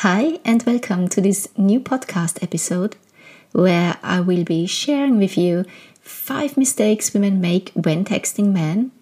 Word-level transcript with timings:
Hi, 0.00 0.40
and 0.44 0.62
welcome 0.64 1.08
to 1.08 1.22
this 1.22 1.48
new 1.56 1.80
podcast 1.80 2.42
episode 2.42 2.96
where 3.52 3.96
I 4.02 4.20
will 4.20 4.44
be 4.44 4.66
sharing 4.66 5.16
with 5.16 5.38
you 5.38 5.64
five 6.02 6.58
mistakes 6.58 7.14
women 7.14 7.40
make 7.40 7.70
when 7.70 8.04
texting 8.04 8.52
men, 8.52 8.92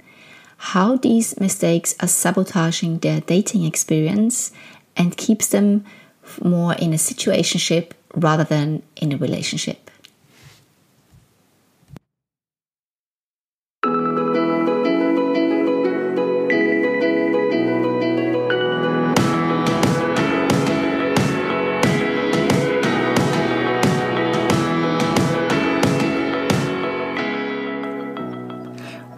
how 0.56 0.94
these 0.94 1.40
mistakes 1.40 1.96
are 1.98 2.06
sabotaging 2.06 2.98
their 2.98 3.20
dating 3.22 3.64
experience 3.64 4.52
and 4.96 5.16
keeps 5.16 5.48
them 5.48 5.84
more 6.40 6.74
in 6.74 6.92
a 6.92 6.96
situationship 6.96 7.90
rather 8.14 8.44
than 8.44 8.84
in 8.94 9.12
a 9.12 9.16
relationship. 9.16 9.83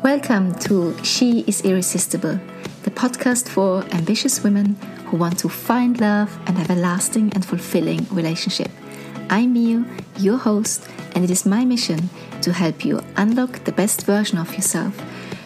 Welcome 0.06 0.54
to 0.66 0.96
She 1.02 1.40
is 1.48 1.62
Irresistible, 1.62 2.38
the 2.84 2.92
podcast 2.92 3.48
for 3.48 3.82
ambitious 3.90 4.44
women 4.44 4.76
who 5.06 5.16
want 5.16 5.36
to 5.40 5.48
find 5.48 6.00
love 6.00 6.30
and 6.46 6.56
have 6.56 6.70
a 6.70 6.76
lasting 6.76 7.32
and 7.34 7.44
fulfilling 7.44 8.06
relationship. 8.12 8.70
I'm 9.30 9.54
Mio, 9.54 9.84
your 10.18 10.38
host, 10.38 10.88
and 11.16 11.24
it 11.24 11.30
is 11.32 11.44
my 11.44 11.64
mission 11.64 12.08
to 12.42 12.52
help 12.52 12.84
you 12.84 13.00
unlock 13.16 13.64
the 13.64 13.72
best 13.72 14.06
version 14.06 14.38
of 14.38 14.54
yourself 14.54 14.94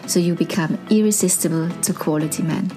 so 0.05 0.19
you 0.19 0.35
become 0.35 0.77
irresistible 0.91 1.67
to 1.81 1.91
quality 1.91 2.43
men. 2.43 2.71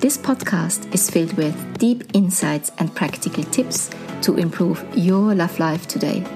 This 0.00 0.18
podcast 0.18 0.92
is 0.92 1.08
filled 1.08 1.32
with 1.38 1.78
deep 1.78 2.04
insights 2.12 2.72
and 2.76 2.94
practical 2.94 3.44
tips 3.44 3.88
to 4.20 4.36
improve 4.36 4.84
your 4.94 5.34
love 5.34 5.58
life 5.58 5.88
today. 5.88 6.26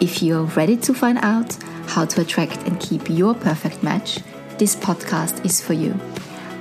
If 0.00 0.22
you're 0.22 0.42
ready 0.42 0.76
to 0.78 0.92
find 0.92 1.18
out 1.18 1.56
how 1.86 2.04
to 2.04 2.20
attract 2.20 2.66
and 2.66 2.80
keep 2.80 3.08
your 3.08 3.34
perfect 3.34 3.82
match, 3.82 4.18
this 4.58 4.74
podcast 4.74 5.44
is 5.44 5.60
for 5.60 5.72
you. 5.72 5.98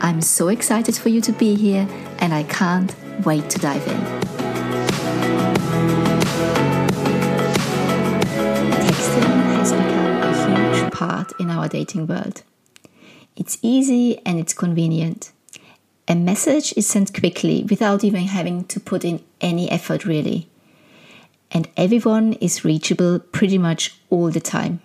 I'm 0.01 0.21
so 0.21 0.49
excited 0.49 0.95
for 0.95 1.09
you 1.09 1.19
to 1.21 1.31
be 1.33 1.55
here 1.55 1.87
and 2.19 2.33
I 2.33 2.43
can't 2.43 2.93
wait 3.25 3.49
to 3.49 3.59
dive 3.59 3.87
in. 3.87 3.99
Texting 8.85 9.43
has 9.55 9.71
become 9.71 10.21
a 10.21 10.79
huge 10.79 10.93
part 10.93 11.31
in 11.39 11.49
our 11.49 11.67
dating 11.67 12.05
world. 12.07 12.43
It's 13.35 13.57
easy 13.63 14.19
and 14.25 14.39
it's 14.39 14.53
convenient. 14.53 15.31
A 16.07 16.15
message 16.15 16.73
is 16.77 16.85
sent 16.85 17.13
quickly 17.13 17.65
without 17.67 18.03
even 18.03 18.25
having 18.25 18.65
to 18.65 18.79
put 18.79 19.03
in 19.03 19.23
any 19.41 19.71
effort, 19.71 20.05
really. 20.05 20.49
And 21.53 21.69
everyone 21.77 22.33
is 22.33 22.65
reachable 22.65 23.19
pretty 23.19 23.59
much 23.59 23.95
all 24.09 24.31
the 24.31 24.41
time. 24.41 24.81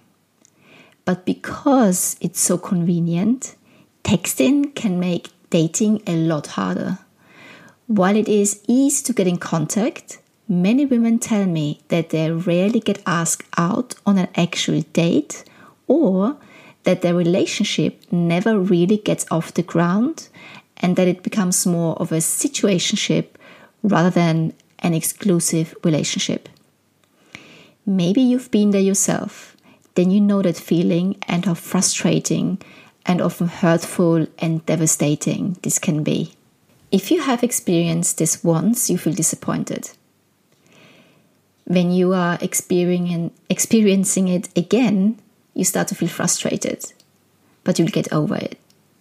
But 1.06 1.24
because 1.24 2.16
it's 2.20 2.40
so 2.40 2.58
convenient, 2.58 3.56
texting 4.04 4.74
can 4.74 5.00
make 5.00 5.30
dating 5.48 6.02
a 6.06 6.14
lot 6.14 6.48
harder. 6.48 6.98
While 7.86 8.16
it 8.16 8.28
is 8.28 8.60
easy 8.68 9.02
to 9.04 9.14
get 9.14 9.26
in 9.26 9.38
contact, 9.38 10.18
many 10.46 10.84
women 10.84 11.18
tell 11.18 11.46
me 11.46 11.80
that 11.88 12.10
they 12.10 12.30
rarely 12.30 12.80
get 12.80 13.02
asked 13.06 13.48
out 13.56 13.94
on 14.04 14.18
an 14.18 14.28
actual 14.36 14.82
date 14.92 15.44
or 15.86 16.36
that 16.84 17.00
their 17.00 17.14
relationship 17.14 18.02
never 18.12 18.58
really 18.58 18.98
gets 18.98 19.24
off 19.30 19.54
the 19.54 19.62
ground 19.62 20.28
and 20.76 20.96
that 20.96 21.08
it 21.08 21.22
becomes 21.22 21.66
more 21.66 21.96
of 21.96 22.12
a 22.12 22.16
situationship 22.16 23.28
rather 23.82 24.10
than 24.10 24.52
an 24.80 24.92
exclusive 24.92 25.74
relationship. 25.82 26.48
Maybe 27.88 28.20
you've 28.20 28.50
been 28.50 28.70
there 28.70 28.80
yourself 28.80 29.56
then 29.98 30.12
you 30.12 30.20
know 30.20 30.40
that 30.42 30.56
feeling 30.56 31.16
and 31.26 31.44
how 31.44 31.54
frustrating 31.54 32.56
and 33.04 33.20
often 33.20 33.48
hurtful 33.48 34.28
and 34.38 34.64
devastating 34.64 35.56
this 35.62 35.80
can 35.80 36.04
be. 36.04 36.34
If 36.92 37.10
you 37.10 37.22
have 37.22 37.42
experienced 37.42 38.18
this 38.18 38.44
once, 38.44 38.88
you 38.88 38.96
feel 38.96 39.12
disappointed. 39.12 39.90
When 41.64 41.90
you 41.90 42.14
are 42.14 42.38
experiencing 42.40 44.28
it 44.28 44.48
again, 44.56 45.18
you 45.52 45.64
start 45.64 45.88
to 45.88 45.96
feel 45.96 46.08
frustrated, 46.08 46.92
but 47.64 47.80
you'll 47.80 47.88
get 47.88 48.12
over 48.12 48.36
it. 48.36 48.56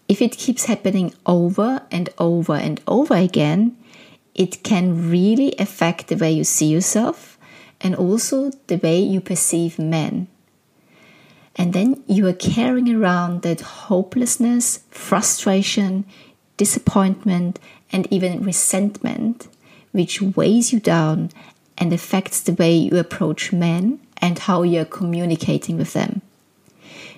If 0.08 0.20
it 0.20 0.40
keeps 0.40 0.66
happening 0.66 1.14
over 1.28 1.84
and 1.92 2.10
over 2.18 2.56
and 2.56 2.82
over 2.88 3.14
again, 3.14 3.78
it 4.34 4.64
can 4.64 5.12
really 5.12 5.54
affect 5.60 6.08
the 6.08 6.16
way 6.16 6.32
you 6.32 6.44
see 6.44 6.66
yourself 6.66 7.37
and 7.82 7.96
also 7.96 8.52
the 8.68 8.78
way 8.78 9.00
you 9.00 9.22
perceive 9.22 9.78
men. 9.78 10.28
And 11.56 11.74
then 11.74 12.04
you 12.08 12.28
are 12.28 12.34
carrying 12.34 12.94
around 12.94 13.42
that 13.42 13.62
hopelessness, 13.62 14.84
frustration, 14.92 16.06
disappointment, 16.56 17.60
and 17.92 18.08
even 18.12 18.44
resentment, 18.44 19.48
which 19.92 20.22
weighs 20.22 20.72
you 20.72 20.80
down 20.80 21.32
and 21.78 21.94
affects 21.94 22.42
the 22.42 22.54
way 22.54 22.76
you 22.76 22.98
approach 22.98 23.52
men 23.52 24.00
and 24.18 24.40
how 24.40 24.64
you're 24.64 24.86
communicating 24.86 25.78
with 25.78 25.94
them. 25.94 26.22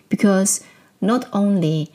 Because 0.07 0.63
not 1.01 1.27
only 1.33 1.91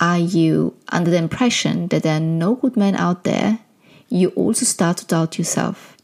are 0.00 0.18
you 0.18 0.76
under 0.88 1.10
the 1.10 1.16
impression 1.16 1.88
that 1.88 2.02
there 2.02 2.16
are 2.16 2.20
no 2.20 2.54
good 2.56 2.76
men 2.76 2.96
out 2.96 3.24
there, 3.24 3.60
you 4.08 4.30
also 4.30 4.64
start 4.64 4.98
to 4.98 5.06
doubt 5.06 5.38
yourself. 5.38 5.96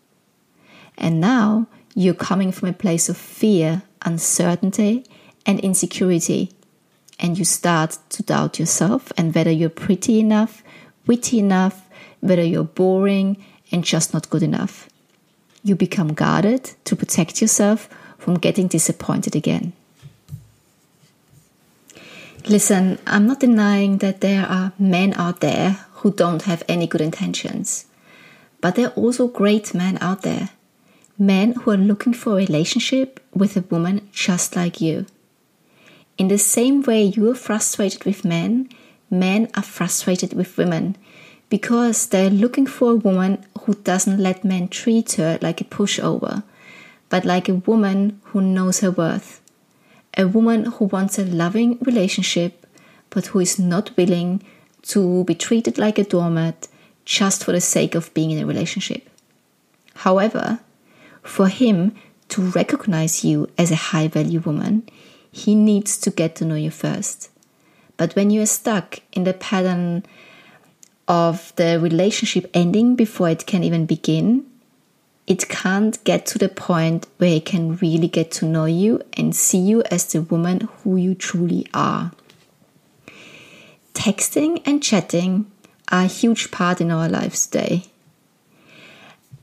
And 0.97 1.21
now 1.21 1.67
you're 1.95 2.15
coming 2.15 2.53
from 2.53 2.69
a 2.69 2.73
place 2.73 3.09
of 3.09 3.17
fear, 3.17 3.83
uncertainty, 4.03 5.05
and 5.47 5.61
insecurity. 5.61 6.51
And 7.19 7.39
you 7.39 7.45
start 7.45 7.99
to 8.11 8.23
doubt 8.23 8.59
yourself 8.59 9.13
and 9.17 9.35
whether 9.35 9.51
you're 9.51 9.69
pretty 9.69 10.21
enough, 10.21 10.63
witty 11.07 11.39
enough, 11.39 11.89
whether 12.21 12.45
you're 12.45 12.65
boring 12.65 13.37
and 13.71 13.85
just 13.85 14.15
not 14.15 14.31
good 14.31 14.43
enough. 14.43 14.89
You 15.63 15.77
become 15.77 16.15
guarded 16.15 16.73
to 16.85 16.97
protect 16.97 17.43
yourself 17.43 17.89
from 18.19 18.35
getting 18.35 18.69
disappointed 18.69 19.37
again. 19.37 19.73
Listen, 22.49 22.99
I'm 23.07 23.27
not 23.27 23.41
denying 23.41 23.99
that 23.99 24.23
there 24.23 24.47
are 24.47 24.73
men 24.79 25.13
out 25.15 25.41
there 25.41 25.85
who 25.97 26.11
don't 26.11 26.43
have 26.43 26.63
any 26.69 26.87
good 26.87 27.03
intentions. 27.03 27.85
But 28.61 28.75
there 28.75 28.89
are 28.89 28.95
also 28.95 29.29
great 29.29 29.75
men 29.75 29.99
out 30.01 30.23
there. 30.23 30.51
Men 31.21 31.53
who 31.53 31.71
are 31.71 31.77
looking 31.77 32.15
for 32.15 32.33
a 32.33 32.37
relationship 32.37 33.21
with 33.35 33.55
a 33.55 33.61
woman 33.61 34.09
just 34.11 34.57
like 34.57 34.81
you. 34.81 35.05
In 36.17 36.29
the 36.29 36.39
same 36.39 36.81
way 36.83 37.03
you 37.05 37.31
are 37.31 37.35
frustrated 37.35 38.05
with 38.05 38.25
men, 38.25 38.71
men 39.11 39.51
are 39.55 39.63
frustrated 39.63 40.33
with 40.33 40.57
women 40.57 40.97
because 41.51 42.07
they're 42.07 42.31
looking 42.31 42.67
for 42.67 42.93
a 42.93 42.97
woman 42.97 43.45
who 43.63 43.75
doesn't 43.75 44.19
let 44.19 44.45
men 44.45 44.69
treat 44.69 45.13
her 45.13 45.39
like 45.43 45.61
a 45.61 45.65
pushover, 45.65 46.43
but 47.11 47.27
like 47.27 47.51
a 47.51 47.55
woman 47.55 48.19
who 48.33 48.41
knows 48.41 48.81
her 48.81 48.91
worth. 48.91 49.43
A 50.17 50.27
woman 50.27 50.65
who 50.65 50.87
wants 50.87 51.19
a 51.19 51.25
loving 51.27 51.77
relationship, 51.83 52.67
but 53.11 53.27
who 53.27 53.41
is 53.41 53.59
not 53.59 53.95
willing 53.95 54.43
to 54.85 55.25
be 55.25 55.35
treated 55.35 55.77
like 55.77 55.99
a 55.99 56.05
doormat 56.05 56.67
just 57.05 57.45
for 57.45 57.53
the 57.53 57.61
sake 57.61 57.95
of 57.95 58.15
being 58.15 58.31
in 58.31 58.39
a 58.39 58.47
relationship. 58.47 59.07
However, 59.97 60.61
for 61.23 61.49
him 61.49 61.95
to 62.29 62.43
recognize 62.51 63.25
you 63.25 63.49
as 63.59 63.71
a 63.71 63.77
high 63.77 64.09
value 64.09 64.41
woman, 64.41 64.89
he 65.31 65.55
needs 65.55 65.99
to 65.99 66.11
get 66.11 66.35
to 66.37 66.45
know 66.45 66.55
you 66.55 66.71
first. 66.71 67.31
But 67.97 68.17
when 68.17 68.31
you 68.31 68.43
are 68.43 68.47
stuck 68.47 69.01
in 69.13 69.25
the 69.25 69.35
pattern 69.35 70.05
of 71.07 71.53
the 71.57 71.79
relationship 71.81 72.49
ending 72.55 72.97
before 72.97 73.29
it 73.29 73.47
can 73.47 73.63
even 73.65 73.85
begin, 73.85 74.47
it 75.27 75.49
can't 75.49 76.03
get 76.05 76.27
to 76.27 76.39
the 76.39 76.49
point 76.49 77.07
where 77.19 77.37
it 77.37 77.45
can 77.45 77.77
really 77.77 78.09
get 78.09 78.31
to 78.33 78.47
know 78.47 78.65
you 78.65 79.03
and 79.17 79.37
see 79.37 79.59
you 79.59 79.83
as 79.91 80.07
the 80.07 80.23
woman 80.23 80.69
who 80.83 80.97
you 80.97 81.15
truly 81.15 81.67
are. 81.75 82.13
Texting 83.95 84.63
and 84.65 84.83
chatting 84.83 85.51
are 85.93 86.05
a 86.05 86.07
huge 86.07 86.51
part 86.51 86.81
in 86.81 86.91
our 86.91 87.09
lives 87.09 87.47
today. 87.47 87.85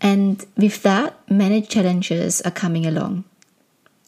And 0.01 0.45
with 0.55 0.83
that, 0.83 1.17
many 1.29 1.61
challenges 1.61 2.41
are 2.41 2.51
coming 2.51 2.85
along. 2.85 3.23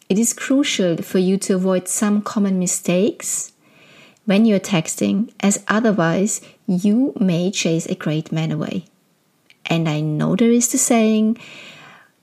It 0.08 0.18
is 0.18 0.32
crucial 0.32 0.96
for 0.98 1.18
you 1.18 1.36
to 1.38 1.54
avoid 1.54 1.88
some 1.88 2.22
common 2.22 2.58
mistakes 2.58 3.52
when 4.24 4.44
you're 4.44 4.60
texting, 4.60 5.32
as 5.40 5.64
otherwise 5.68 6.40
you 6.66 7.12
may 7.18 7.50
chase 7.50 7.86
a 7.86 7.94
great 7.94 8.30
man 8.30 8.52
away. 8.52 8.84
And 9.66 9.88
I 9.88 10.00
know 10.00 10.36
there 10.36 10.50
is 10.50 10.70
the 10.70 10.78
saying 10.78 11.38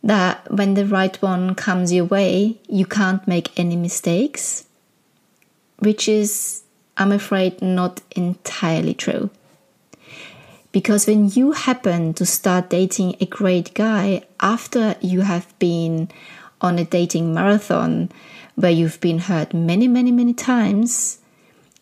that 0.03 0.49
when 0.51 0.73
the 0.73 0.85
right 0.85 1.21
one 1.21 1.55
comes 1.55 1.91
your 1.91 2.05
way, 2.05 2.59
you 2.67 2.85
can't 2.85 3.27
make 3.27 3.57
any 3.59 3.75
mistakes, 3.75 4.65
which 5.79 6.07
is, 6.07 6.63
I'm 6.97 7.11
afraid, 7.11 7.61
not 7.61 8.01
entirely 8.15 8.93
true. 8.93 9.29
Because 10.71 11.07
when 11.07 11.29
you 11.29 11.53
happen 11.53 12.13
to 12.15 12.25
start 12.25 12.69
dating 12.69 13.15
a 13.19 13.25
great 13.25 13.73
guy 13.73 14.23
after 14.39 14.95
you 15.01 15.21
have 15.21 15.57
been 15.59 16.09
on 16.61 16.77
a 16.77 16.85
dating 16.85 17.33
marathon 17.33 18.11
where 18.55 18.71
you've 18.71 18.99
been 18.99 19.19
hurt 19.19 19.53
many, 19.53 19.87
many, 19.87 20.11
many 20.11 20.33
times, 20.33 21.19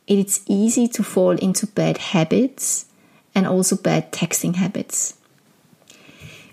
it's 0.07 0.41
easy 0.47 0.87
to 0.89 1.03
fall 1.03 1.31
into 1.31 1.65
bad 1.67 1.97
habits 1.97 2.85
and 3.33 3.47
also 3.47 3.75
bad 3.75 4.11
texting 4.11 4.55
habits. 4.55 5.15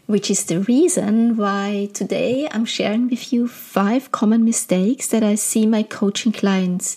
Which 0.07 0.31
is 0.31 0.45
the 0.45 0.61
reason 0.61 1.37
why 1.37 1.91
today 1.93 2.49
I'm 2.51 2.65
sharing 2.65 3.09
with 3.09 3.33
you 3.33 3.47
five 3.47 4.11
common 4.11 4.45
mistakes 4.45 5.07
that 5.09 5.23
I 5.23 5.37
see 5.37 5.67
my 5.67 5.83
coaching 5.83 6.33
clients 6.33 6.97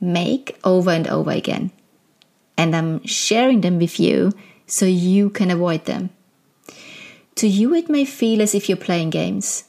make 0.00 0.58
over 0.64 0.90
and 0.90 1.06
over 1.08 1.30
again. 1.30 1.70
And 2.58 2.76
I'm 2.76 3.04
sharing 3.06 3.62
them 3.62 3.78
with 3.78 3.98
you 3.98 4.32
so 4.72 4.86
you 4.86 5.28
can 5.28 5.50
avoid 5.50 5.84
them. 5.84 6.08
To 7.34 7.46
you, 7.46 7.74
it 7.74 7.90
may 7.90 8.06
feel 8.06 8.40
as 8.40 8.54
if 8.54 8.70
you're 8.70 8.78
playing 8.78 9.10
games, 9.10 9.64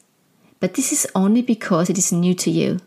but 0.62 0.76
this 0.76 0.94
is 0.94 1.06
only 1.14 1.42
because 1.42 1.90
it 1.90 1.98
is 1.98 2.14
new 2.14 2.34
to 2.36 2.50
you. 2.50 2.80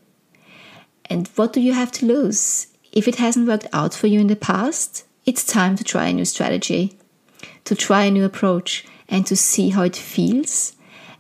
And 1.11 1.29
what 1.37 1.53
do 1.53 1.61
you 1.61 1.75
have 1.75 1.93
to 1.93 2.07
lose? 2.07 2.69
If 2.91 3.07
it 3.07 3.17
hasn't 3.17 3.47
worked 3.47 3.67
out 3.71 3.93
for 3.93 4.07
you 4.07 4.19
in 4.19 4.29
the 4.29 4.35
past, 4.37 5.05
it's 5.27 5.45
time 5.45 5.77
to 5.77 5.85
try 5.85 6.07
a 6.07 6.15
new 6.15 6.25
strategy, 6.25 6.97
to 7.65 7.75
try 7.75 8.05
a 8.05 8.11
new 8.11 8.25
approach, 8.25 8.87
and 9.11 9.27
to 9.27 9.37
see 9.37 9.69
how 9.69 9.83
it 9.83 9.95
feels 9.95 10.75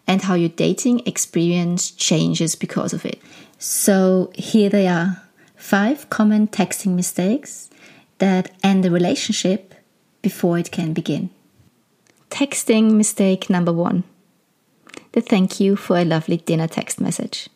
and 0.06 0.22
how 0.22 0.34
your 0.34 0.48
dating 0.48 1.02
experience 1.04 1.90
changes 1.90 2.54
because 2.54 2.94
of 2.94 3.04
it. 3.04 3.20
So, 3.58 4.32
here 4.34 4.70
they 4.70 4.88
are 4.88 5.22
five 5.56 6.08
common 6.08 6.48
texting 6.48 6.94
mistakes 6.94 7.68
that 8.16 8.50
end 8.62 8.86
a 8.86 8.90
relationship 8.90 9.74
before 10.26 10.58
it 10.58 10.72
can 10.72 10.92
begin. 10.92 11.30
Texting 12.30 12.94
mistake 12.94 13.48
number 13.48 13.72
one 13.72 14.02
the 15.12 15.20
thank 15.20 15.60
you 15.60 15.76
for 15.76 15.96
a 15.96 16.04
lovely 16.04 16.38
dinner 16.48 16.66
text 16.66 17.00
message. 17.00 17.48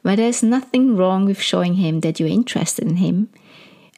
Where 0.00 0.16
there's 0.16 0.42
nothing 0.42 0.96
wrong 0.96 1.26
with 1.26 1.40
showing 1.50 1.74
him 1.74 2.00
that 2.00 2.18
you're 2.18 2.40
interested 2.40 2.84
in 2.88 2.96
him 2.96 3.28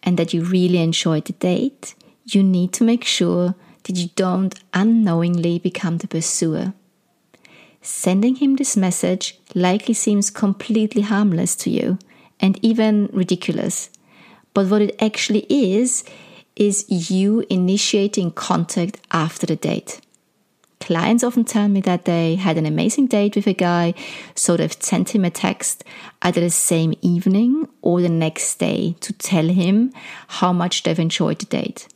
and 0.03 0.19
that 0.19 0.35
you 0.35 0.43
really 0.43 0.79
enjoyed 0.79 1.27
the 1.27 1.33
date, 1.35 1.95
you 2.25 2.43
need 2.43 2.73
to 2.73 2.83
make 2.83 3.05
sure 3.05 3.55
that 3.85 3.97
you 3.97 4.09
don't 4.17 4.55
unknowingly 4.75 5.61
become 5.61 5.99
the 5.99 6.09
pursuer. 6.09 6.75
Sending 7.81 8.35
him 8.43 8.57
this 8.57 8.77
message 8.77 9.39
likely 9.55 9.95
seems 9.95 10.29
completely 10.45 11.03
harmless 11.03 11.55
to 11.63 11.71
you 11.71 11.99
and 12.41 12.59
even 12.63 13.09
ridiculous. 13.13 13.91
But 14.55 14.67
what 14.67 14.83
it 14.83 15.01
actually 15.01 15.47
is, 15.49 16.03
is 16.59 16.85
you 16.89 17.45
initiating 17.49 18.33
contact 18.33 18.99
after 19.11 19.47
the 19.47 19.57
date. 19.57 20.01
Clients 20.81 21.25
often 21.25 21.45
tell 21.45 21.69
me 21.69 21.81
that 21.83 22.05
they 22.05 22.37
had 22.37 22.57
an 22.57 22.67
amazing 22.67 23.07
date 23.09 23.37
with 23.37 23.47
a 23.47 23.53
guy, 23.53 23.95
so 24.35 24.57
they've 24.57 24.73
sent 24.73 25.15
him 25.15 25.25
a 25.25 25.31
text 25.31 25.85
either 26.23 26.41
the 26.41 26.51
same 26.51 26.95
evening 27.03 27.69
or 27.83 28.01
the 28.01 28.09
next 28.09 28.59
day 28.59 28.95
to 29.01 29.13
tell 29.13 29.49
him 29.49 29.93
how 30.29 30.53
much 30.53 30.83
they've 30.83 30.99
enjoyed 30.99 31.39
the 31.41 31.47
date. 31.47 31.89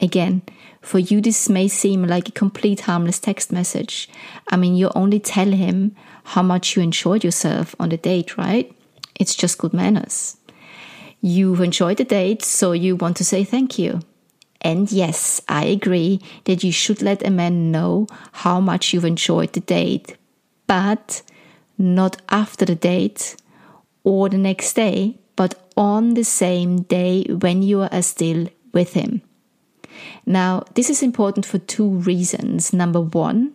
Again, 0.00 0.42
for 0.80 0.98
you, 0.98 1.20
this 1.20 1.48
may 1.48 1.68
seem 1.68 2.04
like 2.04 2.28
a 2.28 2.32
complete 2.32 2.80
harmless 2.80 3.20
text 3.20 3.52
message. 3.52 4.08
I 4.48 4.56
mean, 4.56 4.74
you 4.74 4.90
only 4.94 5.20
tell 5.20 5.50
him 5.50 5.94
how 6.24 6.42
much 6.42 6.74
you 6.74 6.82
enjoyed 6.82 7.22
yourself 7.22 7.76
on 7.78 7.90
the 7.90 7.96
date, 7.96 8.36
right? 8.38 8.74
It's 9.18 9.36
just 9.36 9.58
good 9.58 9.74
manners. 9.74 10.36
You've 11.20 11.60
enjoyed 11.60 11.98
the 11.98 12.04
date, 12.04 12.42
so 12.42 12.72
you 12.72 12.96
want 12.96 13.16
to 13.18 13.24
say 13.24 13.44
thank 13.44 13.78
you. 13.78 14.00
And 14.62 14.90
yes, 14.92 15.40
I 15.48 15.64
agree 15.66 16.20
that 16.44 16.62
you 16.64 16.72
should 16.72 17.02
let 17.02 17.26
a 17.26 17.30
man 17.30 17.70
know 17.70 18.06
how 18.32 18.60
much 18.60 18.92
you've 18.92 19.04
enjoyed 19.04 19.52
the 19.52 19.60
date, 19.60 20.16
but 20.66 21.22
not 21.78 22.20
after 22.28 22.64
the 22.64 22.74
date 22.74 23.36
or 24.04 24.28
the 24.28 24.38
next 24.38 24.74
day, 24.74 25.18
but 25.36 25.68
on 25.76 26.14
the 26.14 26.24
same 26.24 26.82
day 26.82 27.24
when 27.24 27.62
you 27.62 27.82
are 27.82 28.02
still 28.02 28.48
with 28.72 28.92
him. 28.92 29.22
Now, 30.26 30.64
this 30.74 30.90
is 30.90 31.02
important 31.02 31.46
for 31.46 31.58
two 31.58 31.88
reasons. 31.88 32.72
Number 32.72 33.00
one, 33.00 33.52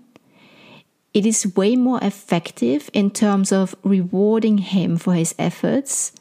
it 1.14 1.26
is 1.26 1.56
way 1.56 1.76
more 1.76 2.00
effective 2.02 2.90
in 2.94 3.12
terms 3.12 3.52
of 3.52 3.76
rewarding 3.84 4.58
him 4.58 4.98
for 4.98 5.14
his 5.14 5.34
efforts 5.40 6.12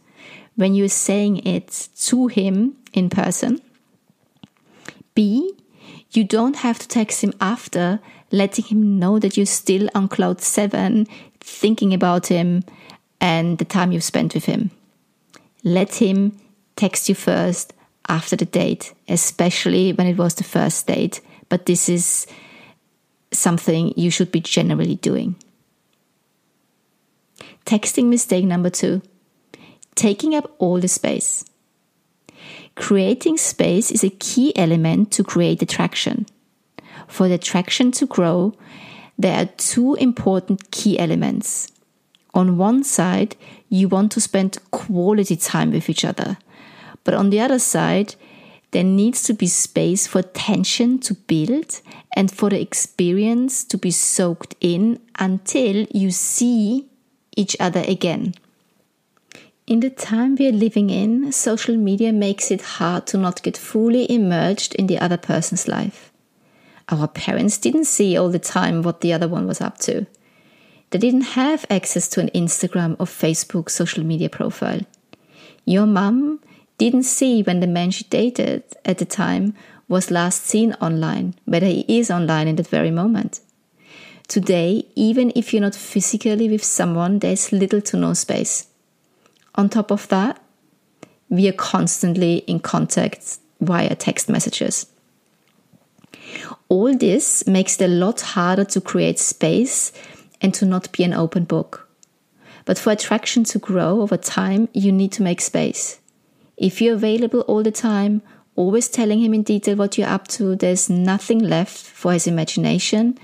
when 0.56 0.74
you're 0.74 0.88
saying 0.88 1.46
it 1.46 1.88
to 1.96 2.28
him 2.28 2.76
in 2.92 3.10
person 3.10 3.60
B, 5.14 5.52
you 6.10 6.24
don't 6.24 6.56
have 6.56 6.78
to 6.78 6.88
text 6.88 7.22
him 7.22 7.32
after, 7.40 8.00
letting 8.30 8.64
him 8.64 8.98
know 8.98 9.18
that 9.18 9.36
you're 9.36 9.46
still 9.46 9.88
on 9.94 10.08
cloud 10.08 10.40
seven, 10.40 11.06
thinking 11.40 11.94
about 11.94 12.26
him 12.26 12.64
and 13.20 13.58
the 13.58 13.64
time 13.64 13.92
you've 13.92 14.04
spent 14.04 14.34
with 14.34 14.44
him. 14.44 14.70
Let 15.62 15.96
him 15.96 16.36
text 16.76 17.08
you 17.08 17.14
first 17.14 17.72
after 18.08 18.36
the 18.36 18.44
date, 18.44 18.92
especially 19.08 19.92
when 19.92 20.06
it 20.06 20.16
was 20.16 20.34
the 20.34 20.44
first 20.44 20.86
date. 20.86 21.20
But 21.48 21.66
this 21.66 21.88
is 21.88 22.26
something 23.32 23.94
you 23.96 24.10
should 24.10 24.30
be 24.30 24.40
generally 24.40 24.96
doing. 24.96 25.36
Texting 27.64 28.06
mistake 28.06 28.44
number 28.44 28.70
two 28.70 29.00
taking 29.94 30.34
up 30.34 30.54
all 30.58 30.80
the 30.80 30.88
space. 30.88 31.44
Creating 32.74 33.36
space 33.36 33.90
is 33.90 34.02
a 34.02 34.10
key 34.10 34.56
element 34.56 35.12
to 35.12 35.22
create 35.22 35.62
attraction. 35.62 36.26
For 37.06 37.28
the 37.28 37.34
attraction 37.34 37.92
to 37.92 38.06
grow, 38.06 38.54
there 39.18 39.40
are 39.40 39.50
two 39.56 39.94
important 39.94 40.70
key 40.70 40.98
elements. 40.98 41.70
On 42.34 42.58
one 42.58 42.82
side, 42.82 43.36
you 43.68 43.88
want 43.88 44.10
to 44.12 44.20
spend 44.20 44.58
quality 44.72 45.36
time 45.36 45.70
with 45.70 45.88
each 45.88 46.04
other. 46.04 46.36
But 47.04 47.14
on 47.14 47.30
the 47.30 47.40
other 47.40 47.60
side, 47.60 48.16
there 48.72 48.82
needs 48.82 49.22
to 49.24 49.34
be 49.34 49.46
space 49.46 50.08
for 50.08 50.22
tension 50.22 50.98
to 51.00 51.14
build 51.14 51.80
and 52.16 52.28
for 52.30 52.50
the 52.50 52.60
experience 52.60 53.62
to 53.64 53.78
be 53.78 53.92
soaked 53.92 54.56
in 54.60 54.98
until 55.16 55.86
you 55.92 56.10
see 56.10 56.88
each 57.36 57.56
other 57.60 57.84
again. 57.86 58.34
In 59.66 59.80
the 59.80 59.88
time 59.88 60.36
we 60.38 60.46
are 60.46 60.52
living 60.52 60.90
in, 60.90 61.32
social 61.32 61.74
media 61.74 62.12
makes 62.12 62.50
it 62.50 62.60
hard 62.60 63.06
to 63.06 63.16
not 63.16 63.42
get 63.42 63.56
fully 63.56 64.10
immersed 64.12 64.74
in 64.74 64.88
the 64.88 64.98
other 64.98 65.16
person's 65.16 65.66
life. 65.66 66.12
Our 66.90 67.08
parents 67.08 67.56
didn't 67.56 67.86
see 67.86 68.14
all 68.14 68.28
the 68.28 68.38
time 68.38 68.82
what 68.82 69.00
the 69.00 69.14
other 69.14 69.26
one 69.26 69.46
was 69.46 69.62
up 69.62 69.78
to. 69.78 70.06
They 70.90 70.98
didn't 70.98 71.32
have 71.32 71.64
access 71.70 72.08
to 72.08 72.20
an 72.20 72.28
Instagram 72.34 72.96
or 73.00 73.06
Facebook 73.06 73.70
social 73.70 74.04
media 74.04 74.28
profile. 74.28 74.80
Your 75.64 75.86
mum 75.86 76.40
didn't 76.76 77.04
see 77.04 77.42
when 77.42 77.60
the 77.60 77.66
man 77.66 77.90
she 77.90 78.04
dated 78.04 78.64
at 78.84 78.98
the 78.98 79.06
time 79.06 79.54
was 79.88 80.10
last 80.10 80.44
seen 80.44 80.74
online, 80.74 81.36
whether 81.46 81.66
he 81.66 81.86
is 81.88 82.10
online 82.10 82.48
in 82.48 82.56
that 82.56 82.68
very 82.68 82.90
moment. 82.90 83.40
Today, 84.28 84.86
even 84.94 85.32
if 85.34 85.54
you're 85.54 85.62
not 85.62 85.74
physically 85.74 86.50
with 86.50 86.62
someone, 86.62 87.20
there's 87.20 87.50
little 87.50 87.80
to 87.80 87.96
no 87.96 88.12
space. 88.12 88.66
On 89.54 89.68
top 89.68 89.90
of 89.90 90.08
that, 90.08 90.40
we 91.28 91.48
are 91.48 91.52
constantly 91.52 92.38
in 92.38 92.60
contact 92.60 93.38
via 93.60 93.94
text 93.94 94.28
messages. 94.28 94.86
All 96.68 96.96
this 96.96 97.46
makes 97.46 97.80
it 97.80 97.84
a 97.84 97.88
lot 97.88 98.20
harder 98.20 98.64
to 98.64 98.80
create 98.80 99.18
space 99.18 99.92
and 100.40 100.52
to 100.54 100.64
not 100.64 100.92
be 100.92 101.04
an 101.04 101.14
open 101.14 101.44
book. 101.44 101.88
But 102.64 102.78
for 102.78 102.92
attraction 102.92 103.44
to 103.44 103.58
grow 103.58 104.00
over 104.00 104.16
time, 104.16 104.68
you 104.72 104.90
need 104.90 105.12
to 105.12 105.22
make 105.22 105.40
space. 105.40 106.00
If 106.56 106.80
you're 106.80 106.94
available 106.94 107.40
all 107.42 107.62
the 107.62 107.70
time, 107.70 108.22
always 108.56 108.88
telling 108.88 109.22
him 109.22 109.34
in 109.34 109.42
detail 109.42 109.76
what 109.76 109.98
you're 109.98 110.08
up 110.08 110.28
to, 110.28 110.56
there's 110.56 110.88
nothing 110.88 111.38
left 111.38 111.84
for 111.84 112.12
his 112.12 112.26
imagination, 112.26 113.18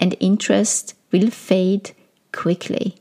and 0.00 0.16
interest 0.20 0.94
will 1.12 1.30
fade 1.30 1.92
quickly. 2.32 2.96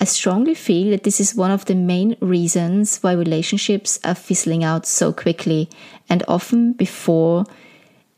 I 0.00 0.04
strongly 0.04 0.54
feel 0.54 0.90
that 0.90 1.04
this 1.04 1.20
is 1.20 1.34
one 1.34 1.50
of 1.50 1.66
the 1.66 1.74
main 1.74 2.16
reasons 2.20 2.98
why 2.98 3.12
relationships 3.12 4.00
are 4.04 4.14
fizzling 4.14 4.64
out 4.64 4.86
so 4.86 5.12
quickly 5.12 5.68
and 6.08 6.22
often 6.26 6.72
before 6.72 7.44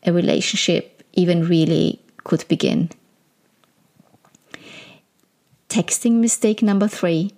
a 0.02 0.12
relationship 0.12 1.02
even 1.12 1.46
really 1.46 2.00
could 2.24 2.44
begin. 2.48 2.90
Texting 5.68 6.20
mistake 6.20 6.62
number 6.62 6.88
three 6.88 7.32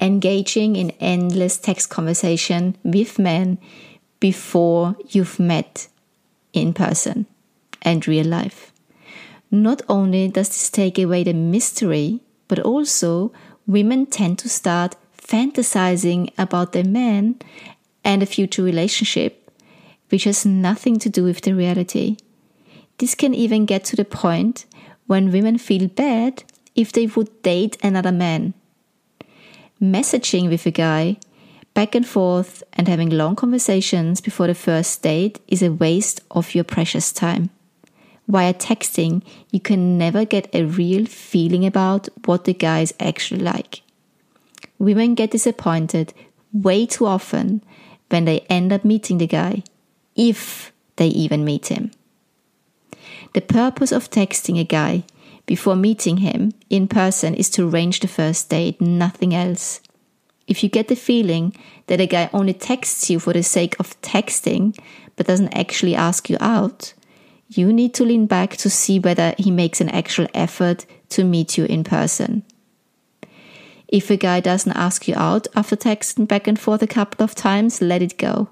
engaging 0.00 0.76
in 0.76 0.90
endless 1.00 1.56
text 1.56 1.88
conversation 1.88 2.76
with 2.82 3.18
men 3.18 3.58
before 4.20 4.96
you've 5.08 5.38
met 5.38 5.88
in 6.52 6.74
person 6.74 7.26
and 7.80 8.06
real 8.06 8.26
life. 8.26 8.72
Not 9.50 9.82
only 9.88 10.28
does 10.28 10.48
this 10.48 10.68
take 10.68 10.98
away 10.98 11.22
the 11.24 11.32
mystery, 11.32 12.20
but 12.48 12.58
also 12.58 13.32
women 13.66 14.06
tend 14.06 14.38
to 14.40 14.48
start 14.48 14.96
fantasizing 15.16 16.30
about 16.36 16.72
their 16.72 16.84
man 16.84 17.36
and 18.04 18.22
a 18.22 18.26
future 18.26 18.62
relationship 18.62 19.50
which 20.10 20.24
has 20.24 20.44
nothing 20.44 20.98
to 20.98 21.08
do 21.08 21.24
with 21.24 21.40
the 21.40 21.54
reality. 21.54 22.16
This 22.98 23.14
can 23.14 23.34
even 23.34 23.66
get 23.66 23.84
to 23.86 23.96
the 23.96 24.04
point 24.04 24.66
when 25.06 25.32
women 25.32 25.58
feel 25.58 25.88
bad 25.88 26.44
if 26.74 26.92
they 26.92 27.06
would 27.06 27.42
date 27.42 27.76
another 27.82 28.12
man. 28.12 28.54
Messaging 29.82 30.48
with 30.48 30.66
a 30.66 30.70
guy 30.70 31.16
back 31.74 31.94
and 31.94 32.06
forth 32.06 32.62
and 32.74 32.86
having 32.86 33.10
long 33.10 33.34
conversations 33.34 34.20
before 34.20 34.46
the 34.46 34.54
first 34.54 35.02
date 35.02 35.40
is 35.48 35.62
a 35.62 35.72
waste 35.72 36.20
of 36.30 36.54
your 36.54 36.64
precious 36.64 37.12
time. 37.12 37.50
Via 38.26 38.54
texting, 38.54 39.22
you 39.50 39.60
can 39.60 39.98
never 39.98 40.24
get 40.24 40.48
a 40.54 40.64
real 40.64 41.04
feeling 41.06 41.66
about 41.66 42.08
what 42.24 42.44
the 42.44 42.54
guy 42.54 42.80
is 42.80 42.94
actually 42.98 43.42
like. 43.42 43.82
Women 44.78 45.14
get 45.14 45.30
disappointed 45.30 46.14
way 46.52 46.86
too 46.86 47.06
often 47.06 47.62
when 48.08 48.24
they 48.24 48.40
end 48.48 48.72
up 48.72 48.84
meeting 48.84 49.18
the 49.18 49.26
guy, 49.26 49.62
if 50.16 50.72
they 50.96 51.08
even 51.08 51.44
meet 51.44 51.66
him. 51.66 51.90
The 53.34 53.40
purpose 53.40 53.92
of 53.92 54.10
texting 54.10 54.58
a 54.58 54.64
guy 54.64 55.04
before 55.46 55.76
meeting 55.76 56.18
him 56.18 56.52
in 56.70 56.88
person 56.88 57.34
is 57.34 57.50
to 57.50 57.68
arrange 57.68 58.00
the 58.00 58.08
first 58.08 58.48
date, 58.48 58.80
nothing 58.80 59.34
else. 59.34 59.80
If 60.46 60.62
you 60.62 60.68
get 60.68 60.88
the 60.88 60.96
feeling 60.96 61.54
that 61.86 62.00
a 62.00 62.06
guy 62.06 62.30
only 62.32 62.54
texts 62.54 63.10
you 63.10 63.18
for 63.18 63.32
the 63.32 63.42
sake 63.42 63.76
of 63.78 64.00
texting 64.00 64.78
but 65.16 65.26
doesn't 65.26 65.56
actually 65.56 65.94
ask 65.94 66.30
you 66.30 66.36
out, 66.40 66.94
you 67.56 67.72
need 67.72 67.94
to 67.94 68.04
lean 68.04 68.26
back 68.26 68.56
to 68.58 68.70
see 68.70 68.98
whether 68.98 69.34
he 69.38 69.50
makes 69.50 69.80
an 69.80 69.88
actual 69.90 70.28
effort 70.34 70.86
to 71.10 71.24
meet 71.24 71.56
you 71.56 71.64
in 71.64 71.84
person. 71.84 72.42
If 73.88 74.10
a 74.10 74.16
guy 74.16 74.40
doesn't 74.40 74.76
ask 74.76 75.06
you 75.06 75.14
out 75.16 75.46
after 75.54 75.76
texting 75.76 76.26
back 76.26 76.46
and 76.46 76.58
forth 76.58 76.82
a 76.82 76.86
couple 76.86 77.22
of 77.22 77.34
times, 77.34 77.80
let 77.80 78.02
it 78.02 78.18
go. 78.18 78.48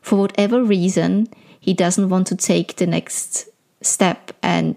For 0.00 0.16
whatever 0.16 0.62
reason, 0.62 1.28
he 1.60 1.74
doesn't 1.74 2.08
want 2.08 2.26
to 2.28 2.36
take 2.36 2.76
the 2.76 2.86
next 2.86 3.48
step 3.82 4.32
and 4.42 4.76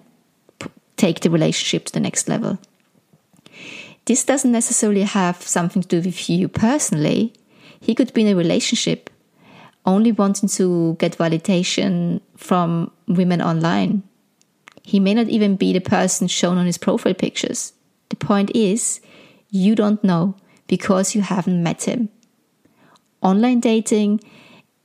take 0.98 1.21
the 1.21 1.29
relationship 1.29 1.86
to 1.86 1.93
the 1.93 2.00
next 2.00 2.27
level. 2.27 2.60
This 4.05 4.24
doesn't 4.24 4.51
necessarily 4.51 5.03
have 5.03 5.41
something 5.41 5.81
to 5.81 5.88
do 5.88 6.01
with 6.01 6.29
you 6.29 6.48
personally. 6.48 7.33
He 7.79 7.95
could 7.95 8.13
be 8.13 8.21
in 8.21 8.27
a 8.27 8.36
relationship 8.36 9.10
only 9.85 10.11
wanting 10.11 10.50
to 10.50 10.95
get 11.00 11.17
validation 11.17 12.21
from 12.38 12.91
women 13.07 13.41
online. 13.41 14.03
He 14.83 15.00
may 15.00 15.13
not 15.13 15.27
even 15.27 15.55
be 15.55 15.73
the 15.73 15.79
person 15.79 16.27
shown 16.27 16.57
on 16.57 16.65
his 16.65 16.77
profile 16.77 17.13
pictures. 17.13 17.73
The 18.09 18.15
point 18.15 18.51
is, 18.55 19.00
you 19.50 19.75
don't 19.75 20.03
know 20.03 20.35
because 20.67 21.15
you 21.15 21.21
haven't 21.21 21.61
met 21.61 21.83
him. 21.83 22.09
Online 23.21 23.59
dating 23.59 24.21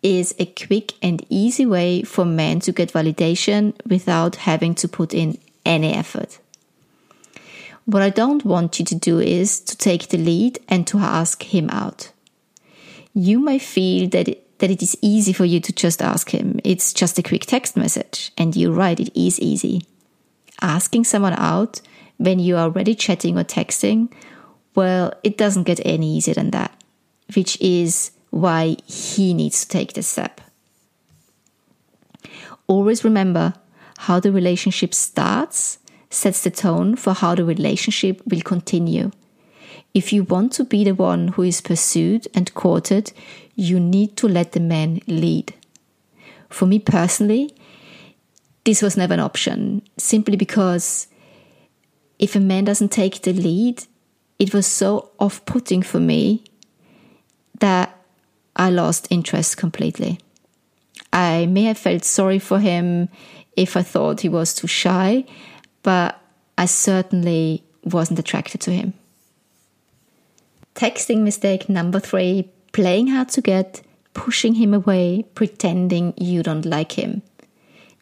is 0.02 0.34
a 0.38 0.46
quick 0.46 0.92
and 1.02 1.24
easy 1.28 1.66
way 1.66 2.02
for 2.02 2.24
men 2.24 2.60
to 2.60 2.72
get 2.72 2.92
validation 2.92 3.74
without 3.86 4.36
having 4.36 4.74
to 4.76 4.88
put 4.88 5.14
in 5.14 5.38
any 5.64 5.92
effort. 5.92 6.38
What 7.86 8.02
I 8.02 8.10
don't 8.10 8.44
want 8.44 8.78
you 8.78 8.84
to 8.84 8.94
do 8.94 9.20
is 9.20 9.60
to 9.60 9.76
take 9.76 10.08
the 10.08 10.18
lead 10.18 10.58
and 10.68 10.86
to 10.88 10.98
ask 10.98 11.42
him 11.42 11.70
out. 11.70 12.10
You 13.14 13.38
may 13.38 13.58
feel 13.58 14.08
that 14.10 14.28
that 14.58 14.70
it 14.70 14.82
is 14.82 14.96
easy 15.02 15.32
for 15.32 15.44
you 15.44 15.60
to 15.60 15.72
just 15.72 16.02
ask 16.02 16.30
him. 16.30 16.60
It's 16.64 16.92
just 16.92 17.18
a 17.18 17.22
quick 17.22 17.46
text 17.46 17.76
message. 17.76 18.32
And 18.38 18.56
you're 18.56 18.72
right, 18.72 18.98
it 18.98 19.14
is 19.14 19.38
easy. 19.40 19.86
Asking 20.62 21.04
someone 21.04 21.34
out 21.34 21.80
when 22.16 22.38
you 22.38 22.56
are 22.56 22.64
already 22.64 22.94
chatting 22.94 23.38
or 23.38 23.44
texting, 23.44 24.12
well, 24.74 25.12
it 25.22 25.36
doesn't 25.36 25.64
get 25.64 25.80
any 25.84 26.16
easier 26.16 26.34
than 26.34 26.50
that, 26.50 26.72
which 27.34 27.60
is 27.60 28.12
why 28.30 28.76
he 28.86 29.34
needs 29.34 29.62
to 29.62 29.68
take 29.68 29.92
the 29.92 30.02
step. 30.02 30.40
Always 32.66 33.04
remember 33.04 33.54
how 33.98 34.20
the 34.20 34.32
relationship 34.32 34.92
starts 34.94 35.78
sets 36.10 36.42
the 36.42 36.50
tone 36.50 36.96
for 36.96 37.12
how 37.12 37.34
the 37.34 37.44
relationship 37.44 38.22
will 38.26 38.40
continue. 38.40 39.10
If 39.94 40.12
you 40.12 40.24
want 40.24 40.52
to 40.52 40.64
be 40.64 40.84
the 40.84 40.94
one 40.94 41.28
who 41.28 41.42
is 41.42 41.60
pursued 41.60 42.28
and 42.34 42.52
courted, 42.54 43.12
you 43.54 43.80
need 43.80 44.16
to 44.18 44.28
let 44.28 44.52
the 44.52 44.60
man 44.60 45.00
lead. 45.06 45.54
For 46.48 46.66
me 46.66 46.78
personally, 46.78 47.54
this 48.64 48.82
was 48.82 48.96
never 48.96 49.14
an 49.14 49.20
option, 49.20 49.82
simply 49.96 50.36
because 50.36 51.06
if 52.18 52.34
a 52.34 52.40
man 52.40 52.64
doesn't 52.64 52.90
take 52.90 53.22
the 53.22 53.32
lead, 53.32 53.84
it 54.38 54.52
was 54.52 54.66
so 54.66 55.10
off 55.18 55.44
putting 55.46 55.82
for 55.82 56.00
me 56.00 56.44
that 57.60 57.96
I 58.54 58.70
lost 58.70 59.06
interest 59.10 59.56
completely. 59.56 60.18
I 61.12 61.46
may 61.46 61.64
have 61.64 61.78
felt 61.78 62.04
sorry 62.04 62.38
for 62.38 62.58
him 62.58 63.08
if 63.56 63.76
I 63.76 63.82
thought 63.82 64.20
he 64.20 64.28
was 64.28 64.54
too 64.54 64.66
shy, 64.66 65.24
but 65.82 66.20
I 66.58 66.66
certainly 66.66 67.64
wasn't 67.84 68.18
attracted 68.18 68.60
to 68.62 68.70
him. 68.70 68.94
Texting 70.76 71.22
mistake 71.22 71.70
number 71.70 71.98
three 71.98 72.50
playing 72.72 73.06
hard 73.06 73.30
to 73.30 73.40
get, 73.40 73.80
pushing 74.12 74.56
him 74.56 74.74
away, 74.74 75.24
pretending 75.34 76.12
you 76.18 76.42
don't 76.42 76.66
like 76.66 76.92
him. 76.92 77.22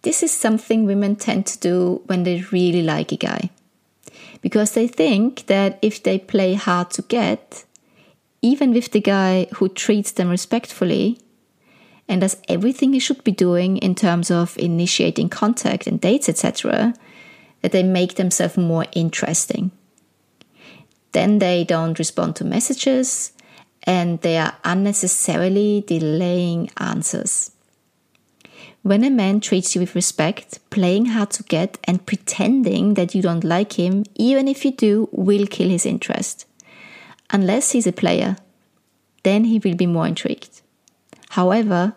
This 0.03 0.25
is 0.25 0.33
something 0.33 0.85
women 0.85 1.15
tend 1.15 1.47
to 1.47 1.59
do 1.61 2.03
when 2.07 2.25
they 2.25 2.45
really 2.51 2.83
like 2.83 3.13
a 3.13 3.17
guy. 3.17 3.51
Because 4.43 4.73
they 4.73 4.89
think 4.89 5.47
that 5.47 5.79
if 5.83 6.03
they 6.03 6.19
play 6.19 6.55
hard 6.55 6.91
to 6.91 7.03
get, 7.03 7.65
even 8.43 8.73
with 8.73 8.91
the 8.91 9.01
guy 9.01 9.47
who 9.55 9.69
treats 9.69 10.11
them 10.11 10.29
respectfully 10.29 11.21
and 12.09 12.23
does 12.23 12.37
everything 12.49 12.93
he 12.93 12.99
should 12.99 13.23
be 13.23 13.31
doing 13.31 13.77
in 13.77 13.95
terms 13.95 14.33
of 14.33 14.59
initiating 14.59 15.29
contact 15.29 15.87
and 15.87 16.01
dates, 16.01 16.29
etc., 16.29 16.93
that 17.63 17.71
they 17.71 17.85
make 17.85 18.17
themselves 18.17 18.57
more 18.57 18.85
interesting. 18.93 19.71
Then 21.15 21.39
they 21.39 21.63
don't 21.63 21.99
respond 21.99 22.35
to 22.37 22.45
messages, 22.45 23.33
and 23.85 24.21
they 24.21 24.37
are 24.37 24.57
unnecessarily 24.65 25.85
delaying 25.87 26.71
answers. 26.77 27.53
When 28.83 29.05
a 29.05 29.11
man 29.11 29.41
treats 29.41 29.75
you 29.75 29.81
with 29.81 29.95
respect, 29.95 30.59
playing 30.71 31.07
hard 31.07 31.31
to 31.31 31.45
get 31.45 31.79
and 31.85 32.05
pretending 32.05 32.95
that 32.95 33.15
you 33.15 33.23
don't 33.23 33.45
like 33.45 33.79
him, 33.79 34.05
even 34.17 34.49
if 34.49 34.65
you 34.65 34.73
do, 34.73 35.09
will 35.13 35.47
kill 35.47 35.69
his 35.69 35.87
interest. 35.87 36.47
Unless 37.31 37.71
he's 37.71 37.87
a 37.87 37.93
player, 37.93 38.37
then 39.23 39.45
he 39.45 39.61
will 39.61 39.77
be 39.77 39.87
more 39.87 40.09
intrigued. 40.09 40.63
However, 41.31 41.95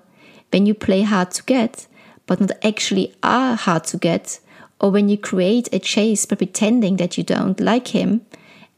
when 0.52 0.68
you 0.68 0.76
play 0.76 1.02
hard 1.02 1.32
to 1.32 1.44
get, 1.44 1.88
but 2.28 2.40
not 2.40 2.52
actually 2.64 3.16
are 3.24 3.56
hard 3.56 3.84
to 3.86 3.98
get, 3.98 4.40
or 4.80 4.92
when 4.92 5.10
you 5.10 5.18
create 5.18 5.68
a 5.74 5.80
chase 5.80 6.26
by 6.28 6.36
pretending 6.36 6.98
that 6.98 7.18
you 7.18 7.24
don't 7.24 7.60
like 7.60 7.88
him 7.90 8.22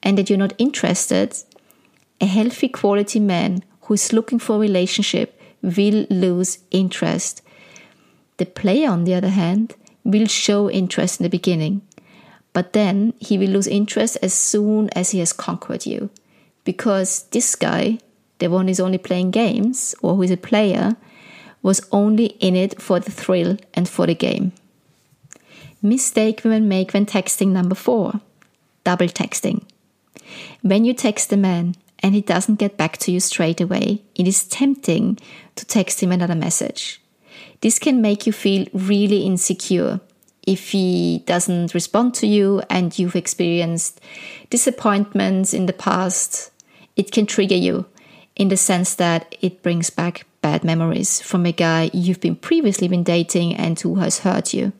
and 0.03 0.17
that 0.17 0.29
you're 0.29 0.39
not 0.39 0.53
interested, 0.57 1.35
a 2.21 2.25
healthy 2.25 2.69
quality 2.69 3.19
man 3.19 3.63
who 3.81 3.93
is 3.93 4.13
looking 4.13 4.39
for 4.39 4.55
a 4.55 4.59
relationship 4.59 5.39
will 5.61 6.05
lose 6.09 6.59
interest. 6.71 7.41
The 8.37 8.45
player, 8.45 8.89
on 8.89 9.03
the 9.03 9.13
other 9.13 9.29
hand, 9.29 9.75
will 10.03 10.27
show 10.27 10.69
interest 10.69 11.19
in 11.19 11.23
the 11.23 11.29
beginning, 11.29 11.81
but 12.53 12.73
then 12.73 13.13
he 13.19 13.37
will 13.37 13.49
lose 13.49 13.67
interest 13.67 14.17
as 14.21 14.33
soon 14.33 14.89
as 14.95 15.11
he 15.11 15.19
has 15.19 15.33
conquered 15.33 15.85
you. 15.85 16.09
Because 16.63 17.23
this 17.31 17.55
guy, 17.55 17.99
the 18.39 18.47
one 18.49 18.67
who's 18.67 18.79
only 18.79 18.97
playing 18.97 19.31
games 19.31 19.95
or 20.01 20.15
who 20.15 20.23
is 20.23 20.31
a 20.31 20.37
player, 20.37 20.95
was 21.61 21.85
only 21.91 22.27
in 22.39 22.55
it 22.55 22.81
for 22.81 22.99
the 22.99 23.11
thrill 23.11 23.57
and 23.73 23.87
for 23.89 24.07
the 24.07 24.15
game. 24.15 24.53
Mistake 25.81 26.41
women 26.43 26.67
make 26.67 26.93
when 26.93 27.05
texting 27.05 27.49
number 27.49 27.75
four 27.75 28.21
double 28.83 29.07
texting. 29.07 29.63
When 30.61 30.85
you 30.85 30.93
text 30.93 31.31
a 31.33 31.37
man 31.37 31.75
and 31.99 32.15
he 32.15 32.21
doesn't 32.21 32.59
get 32.59 32.77
back 32.77 32.97
to 32.99 33.11
you 33.11 33.19
straight 33.19 33.61
away, 33.61 34.03
it 34.15 34.27
is 34.27 34.47
tempting 34.47 35.17
to 35.55 35.65
text 35.65 36.01
him 36.01 36.11
another 36.11 36.35
message. 36.35 37.01
This 37.61 37.79
can 37.79 38.01
make 38.01 38.25
you 38.25 38.33
feel 38.33 38.67
really 38.73 39.25
insecure 39.25 39.99
if 40.47 40.71
he 40.71 41.23
doesn't 41.25 41.73
respond 41.73 42.13
to 42.15 42.27
you 42.27 42.61
and 42.69 42.97
you've 42.97 43.15
experienced 43.15 44.01
disappointments 44.49 45.53
in 45.53 45.65
the 45.65 45.73
past. 45.73 46.51
It 46.95 47.11
can 47.11 47.25
trigger 47.25 47.55
you 47.55 47.85
in 48.35 48.47
the 48.47 48.57
sense 48.57 48.95
that 48.95 49.35
it 49.41 49.61
brings 49.61 49.89
back 49.89 50.25
bad 50.41 50.63
memories 50.63 51.21
from 51.21 51.45
a 51.45 51.51
guy 51.51 51.91
you've 51.93 52.21
been 52.21 52.35
previously 52.35 52.87
been 52.87 53.03
dating 53.03 53.55
and 53.55 53.79
who 53.79 53.95
has 53.95 54.19
hurt 54.19 54.53
you. 54.53 54.71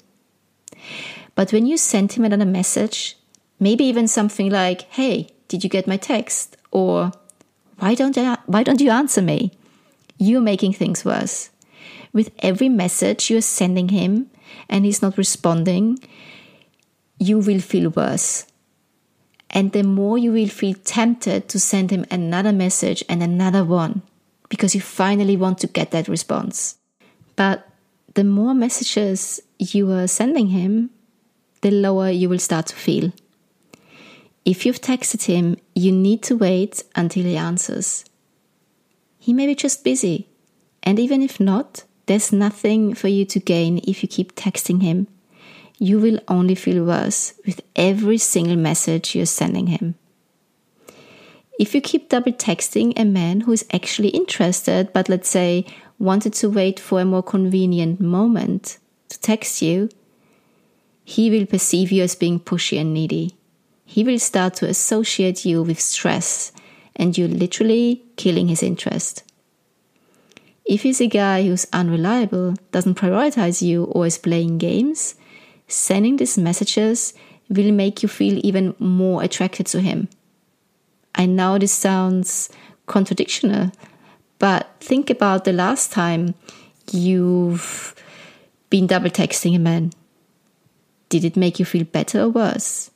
But 1.36 1.52
when 1.52 1.66
you 1.66 1.78
send 1.78 2.14
him 2.14 2.26
another 2.26 2.46
message, 2.46 3.18
maybe 3.60 3.84
even 3.84 4.08
something 4.08 4.50
like, 4.50 4.82
"Hey, 4.94 5.28
did 5.50 5.64
you 5.66 5.70
get 5.70 5.88
my 5.88 5.98
text?" 5.98 6.56
or 6.72 7.12
"Why 7.80 7.96
don't 7.96 8.18
I, 8.18 8.38
why 8.46 8.64
don't 8.64 8.82
you 8.82 8.92
answer 8.92 9.22
me?" 9.22 9.52
You're 10.18 10.42
making 10.42 10.74
things 10.74 11.04
worse. 11.06 11.50
With 12.12 12.32
every 12.40 12.70
message 12.70 13.30
you're 13.30 13.42
sending 13.42 13.90
him 13.90 14.30
and 14.68 14.86
he's 14.86 15.02
not 15.02 15.18
responding, 15.18 16.00
you 17.20 17.40
will 17.40 17.60
feel 17.60 17.90
worse. 17.90 18.46
And 19.50 19.72
the 19.72 19.84
more 19.84 20.18
you 20.18 20.32
will 20.32 20.48
feel 20.48 20.76
tempted 20.84 21.48
to 21.50 21.60
send 21.60 21.92
him 21.92 22.06
another 22.12 22.52
message 22.52 23.04
and 23.10 23.24
another 23.24 23.64
one 23.64 24.02
because 24.50 24.76
you 24.76 24.82
finally 24.82 25.38
want 25.38 25.58
to 25.60 25.68
get 25.68 25.92
that 25.92 26.08
response. 26.08 26.76
But 27.36 27.68
the 28.16 28.24
more 28.24 28.54
messages 28.54 29.40
you 29.58 29.92
are 29.92 30.08
sending 30.08 30.48
him, 30.48 30.90
the 31.62 31.72
lower 31.72 32.10
you 32.10 32.30
will 32.30 32.40
start 32.40 32.68
to 32.68 32.76
feel. 32.76 33.12
If 34.46 34.66
you've 34.66 34.82
texted 34.82 35.26
him, 35.26 35.58
you 35.76 35.92
need 35.92 36.24
to 36.24 36.38
wait 36.38 36.84
until 36.96 37.24
he 37.24 37.38
answers. 37.38 38.06
He 39.20 39.34
may 39.34 39.46
be 39.46 39.56
just 39.56 39.84
busy, 39.84 40.28
and 40.82 40.98
even 40.98 41.22
if 41.22 41.40
not, 41.40 41.84
there's 42.06 42.32
nothing 42.32 42.94
for 42.94 43.08
you 43.08 43.26
to 43.26 43.40
gain 43.40 43.80
if 43.88 44.02
you 44.02 44.10
keep 44.10 44.36
texting 44.36 44.82
him. 44.82 45.08
You 45.78 46.00
will 46.00 46.20
only 46.28 46.56
feel 46.56 46.84
worse 46.84 47.34
with 47.46 47.62
every 47.76 48.18
single 48.18 48.56
message 48.56 49.14
you're 49.14 49.26
sending 49.26 49.68
him. 49.68 49.96
If 51.60 51.76
you 51.76 51.82
keep 51.82 52.10
double 52.10 52.32
texting 52.32 52.98
a 52.98 53.04
man 53.06 53.42
who 53.42 53.52
is 53.52 53.66
actually 53.74 54.10
interested, 54.10 54.92
but 54.94 55.10
let's 55.10 55.30
say 55.30 55.66
wanted 56.00 56.34
to 56.36 56.50
wait 56.50 56.80
for 56.80 57.02
a 57.02 57.06
more 57.06 57.22
convenient 57.22 58.00
moment 58.00 58.78
to 59.10 59.20
text 59.20 59.62
you, 59.62 59.90
he 61.04 61.30
will 61.30 61.46
perceive 61.46 61.92
you 61.92 62.04
as 62.04 62.16
being 62.16 62.40
pushy 62.40 62.80
and 62.80 62.94
needy. 62.94 63.36
He 63.90 64.04
will 64.04 64.20
start 64.20 64.54
to 64.58 64.68
associate 64.68 65.46
you 65.46 65.64
with 65.64 65.80
stress 65.80 66.52
and 66.96 67.18
you're 67.18 67.28
literally 67.28 68.04
killing 68.18 68.48
his 68.48 68.62
interest. 68.62 69.24
If 70.64 70.84
he's 70.84 71.02
a 71.02 71.08
guy 71.08 71.42
who's 71.42 71.66
unreliable, 71.74 72.54
doesn't 72.72 73.00
prioritize 73.00 73.64
you, 73.64 73.86
or 73.86 74.06
is 74.06 74.20
playing 74.20 74.60
games, 74.60 75.16
sending 75.68 76.18
these 76.18 76.38
messages 76.38 77.16
will 77.50 77.72
make 77.72 78.04
you 78.04 78.10
feel 78.10 78.40
even 78.46 78.76
more 78.78 79.24
attracted 79.24 79.66
to 79.66 79.82
him. 79.82 80.08
I 81.16 81.26
know 81.26 81.58
this 81.58 81.74
sounds 81.74 82.52
contradictional, 82.86 83.74
but 84.38 84.70
think 84.80 85.10
about 85.10 85.46
the 85.46 85.54
last 85.54 85.92
time 85.92 86.36
you've 86.92 87.96
been 88.70 88.86
double 88.86 89.10
texting 89.10 89.56
a 89.56 89.60
man. 89.60 89.94
Did 91.10 91.26
it 91.26 91.36
make 91.36 91.58
you 91.58 91.66
feel 91.66 91.86
better 91.86 92.22
or 92.22 92.30
worse? 92.30 92.92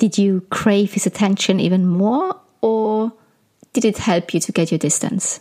Did 0.00 0.16
you 0.16 0.40
crave 0.48 0.94
his 0.94 1.06
attention 1.06 1.60
even 1.60 1.86
more, 1.86 2.40
or 2.62 3.12
did 3.74 3.84
it 3.84 3.98
help 3.98 4.32
you 4.32 4.40
to 4.40 4.50
get 4.50 4.72
your 4.72 4.78
distance? 4.78 5.40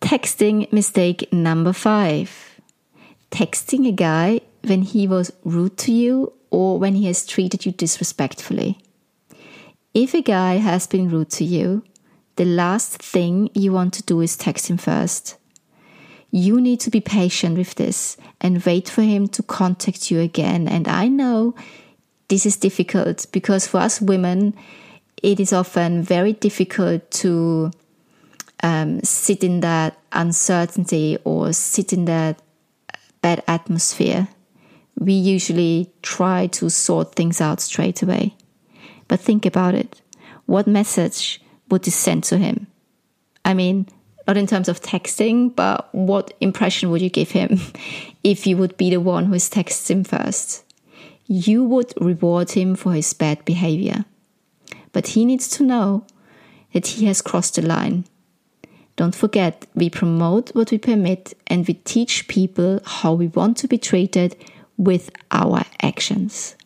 Texting 0.00 0.72
mistake 0.72 1.30
number 1.32 1.72
five 1.72 2.50
texting 3.30 3.86
a 3.86 3.92
guy 3.92 4.40
when 4.62 4.82
he 4.82 5.06
was 5.06 5.32
rude 5.44 5.76
to 5.78 5.92
you 5.92 6.32
or 6.50 6.78
when 6.78 6.94
he 6.94 7.06
has 7.06 7.26
treated 7.26 7.64
you 7.64 7.72
disrespectfully. 7.72 8.78
If 9.94 10.14
a 10.14 10.22
guy 10.22 10.56
has 10.56 10.86
been 10.86 11.10
rude 11.10 11.30
to 11.30 11.44
you, 11.44 11.84
the 12.36 12.44
last 12.44 13.02
thing 13.02 13.50
you 13.54 13.72
want 13.72 13.94
to 13.94 14.02
do 14.02 14.20
is 14.20 14.36
text 14.36 14.68
him 14.68 14.76
first. 14.76 15.36
You 16.30 16.60
need 16.60 16.80
to 16.80 16.90
be 16.90 17.00
patient 17.00 17.58
with 17.58 17.74
this 17.74 18.16
and 18.40 18.64
wait 18.64 18.88
for 18.88 19.02
him 19.02 19.26
to 19.28 19.42
contact 19.42 20.10
you 20.10 20.20
again. 20.20 20.68
And 20.68 20.86
I 20.86 21.08
know 21.08 21.54
this 22.30 22.46
is 22.46 22.56
difficult 22.56 23.26
because 23.32 23.66
for 23.66 23.78
us 23.78 24.00
women, 24.00 24.54
it 25.22 25.40
is 25.40 25.52
often 25.52 26.02
very 26.02 26.32
difficult 26.32 27.10
to 27.10 27.72
um, 28.62 29.02
sit 29.02 29.42
in 29.44 29.60
that 29.60 29.98
uncertainty 30.12 31.18
or 31.24 31.52
sit 31.52 31.92
in 31.92 32.04
that 32.06 32.40
bad 33.20 33.42
atmosphere. 33.46 34.28
We 34.96 35.12
usually 35.12 35.90
try 36.02 36.46
to 36.48 36.70
sort 36.70 37.14
things 37.14 37.40
out 37.40 37.60
straight 37.60 38.00
away. 38.02 38.36
But 39.08 39.20
think 39.20 39.44
about 39.44 39.74
it. 39.74 40.00
What 40.46 40.66
message 40.66 41.42
would 41.68 41.86
you 41.86 41.92
send 41.92 42.24
to 42.24 42.38
him? 42.38 42.68
I 43.44 43.54
mean, 43.54 43.88
not 44.28 44.36
in 44.36 44.46
terms 44.46 44.68
of 44.68 44.80
texting, 44.80 45.54
but 45.54 45.92
what 45.92 46.32
impression 46.40 46.90
would 46.90 47.02
you 47.02 47.10
give 47.10 47.32
him 47.32 47.58
if 48.22 48.46
you 48.46 48.56
would 48.56 48.76
be 48.76 48.90
the 48.90 49.00
one 49.00 49.24
who 49.24 49.34
is 49.34 49.50
texting 49.50 49.90
him 49.90 50.04
first? 50.04 50.64
You 51.32 51.62
would 51.62 51.94
reward 52.00 52.50
him 52.50 52.74
for 52.74 52.92
his 52.92 53.14
bad 53.14 53.44
behavior. 53.44 54.04
But 54.90 55.06
he 55.14 55.24
needs 55.24 55.48
to 55.50 55.62
know 55.62 56.04
that 56.72 56.88
he 56.88 57.06
has 57.06 57.22
crossed 57.22 57.54
the 57.54 57.62
line. 57.62 58.04
Don't 58.96 59.14
forget, 59.14 59.64
we 59.76 59.90
promote 59.90 60.52
what 60.56 60.72
we 60.72 60.78
permit 60.78 61.34
and 61.46 61.68
we 61.68 61.74
teach 61.74 62.26
people 62.26 62.80
how 62.84 63.12
we 63.12 63.28
want 63.28 63.58
to 63.58 63.68
be 63.68 63.78
treated 63.78 64.34
with 64.76 65.10
our 65.30 65.62
actions. 65.80 66.56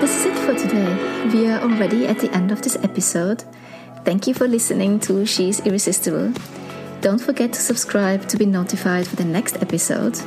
this 0.00 0.16
is 0.16 0.24
it 0.26 0.38
for 0.38 0.54
today. 0.54 1.28
We 1.32 1.46
are 1.48 1.60
already 1.60 2.08
at 2.08 2.18
the 2.18 2.34
end 2.34 2.50
of 2.50 2.62
this 2.62 2.76
episode. 2.82 3.44
Thank 4.04 4.26
you 4.26 4.34
for 4.34 4.48
listening 4.48 4.98
to 5.00 5.24
She's 5.26 5.60
Irresistible. 5.60 6.32
Don't 7.00 7.20
forget 7.20 7.52
to 7.52 7.60
subscribe 7.60 8.28
to 8.28 8.36
be 8.36 8.46
notified 8.46 9.06
for 9.06 9.16
the 9.16 9.24
next 9.24 9.62
episode. 9.62 10.18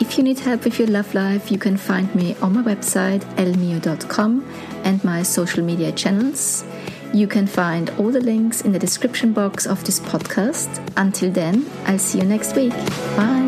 If 0.00 0.18
you 0.18 0.24
need 0.24 0.38
help 0.38 0.64
with 0.64 0.78
your 0.78 0.88
love 0.88 1.14
life, 1.14 1.50
you 1.50 1.58
can 1.58 1.76
find 1.76 2.14
me 2.14 2.36
on 2.42 2.54
my 2.54 2.62
website 2.62 3.22
elmio.com 3.38 4.46
and 4.84 5.02
my 5.04 5.22
social 5.22 5.62
media 5.62 5.92
channels. 5.92 6.64
You 7.12 7.26
can 7.26 7.46
find 7.46 7.90
all 7.98 8.10
the 8.10 8.20
links 8.20 8.60
in 8.60 8.72
the 8.72 8.78
description 8.78 9.32
box 9.32 9.66
of 9.66 9.82
this 9.84 10.00
podcast. 10.00 10.68
Until 10.96 11.30
then, 11.30 11.66
I'll 11.86 11.98
see 11.98 12.18
you 12.18 12.24
next 12.24 12.56
week. 12.56 12.72
Bye. 13.16 13.45